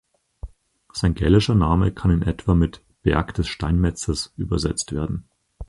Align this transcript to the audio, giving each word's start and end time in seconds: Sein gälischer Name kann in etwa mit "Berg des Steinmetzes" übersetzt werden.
Sein 0.93 1.13
gälischer 1.13 1.53
Name 1.53 1.91
kann 1.91 2.09
in 2.09 2.23
etwa 2.23 2.55
mit 2.55 2.81
"Berg 3.03 3.35
des 3.35 3.47
Steinmetzes" 3.47 4.33
übersetzt 4.35 4.93
werden. 4.93 5.29